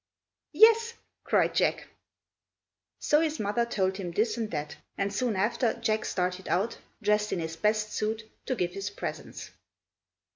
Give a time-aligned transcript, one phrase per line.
[0.53, 1.85] "Yes!" cried Jack.
[2.97, 7.31] So his mother told him this and that; and soon after Jack started out, dressed
[7.31, 9.51] in his best suit, to give his presents.